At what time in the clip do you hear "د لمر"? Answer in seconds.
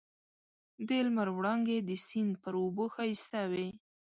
0.87-1.27